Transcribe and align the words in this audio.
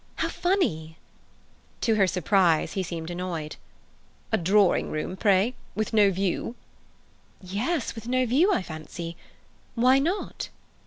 How 0.15 0.29
funny!" 0.29 0.97
To 1.81 1.93
her 1.93 2.07
surprise, 2.07 2.73
he 2.73 2.81
seemed 2.81 3.11
annoyed. 3.11 3.57
"A 4.31 4.37
drawing 4.39 4.89
room, 4.89 5.15
pray? 5.15 5.53
With 5.75 5.93
no 5.93 6.09
view?" 6.09 6.55
"Yes, 7.39 7.93
with 7.93 8.07
no 8.07 8.25
view, 8.25 8.51
I 8.51 8.63
fancy. 8.63 9.15
Why 9.75 9.99
not?" 9.99 10.49